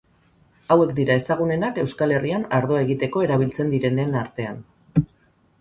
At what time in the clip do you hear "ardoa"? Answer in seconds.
2.61-2.81